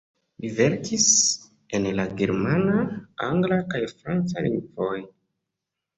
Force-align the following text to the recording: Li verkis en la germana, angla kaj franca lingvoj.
Li 0.43 0.49
verkis 0.59 1.03
en 1.79 1.85
la 1.99 2.07
germana, 2.21 2.81
angla 3.29 3.61
kaj 3.75 3.83
franca 3.95 4.45
lingvoj. 4.47 5.01